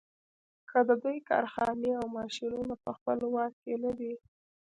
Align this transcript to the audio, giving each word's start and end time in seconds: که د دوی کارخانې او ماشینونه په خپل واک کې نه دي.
که 0.69 0.79
د 0.87 0.89
دوی 1.03 1.17
کارخانې 1.29 1.89
او 1.99 2.05
ماشینونه 2.17 2.73
په 2.83 2.89
خپل 2.97 3.19
واک 3.33 3.53
کې 3.63 3.73
نه 3.83 3.91
دي. 3.99 4.13